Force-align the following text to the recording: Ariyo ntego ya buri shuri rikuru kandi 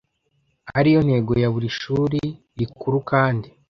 Ariyo 0.77 0.99
ntego 1.07 1.31
ya 1.41 1.49
buri 1.53 1.69
shuri 1.79 2.21
rikuru 2.59 2.97
kandi 3.09 3.47